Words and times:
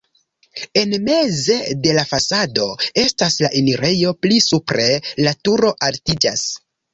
En 0.79 0.93
meze 1.09 1.57
de 1.83 1.93
la 1.97 2.05
fasado 2.11 2.65
estas 3.01 3.37
la 3.45 3.51
enirejo, 3.61 4.15
pli 4.25 4.41
supre 4.47 4.89
la 5.27 5.35
turo 5.49 5.71
altiĝas. 5.91 6.49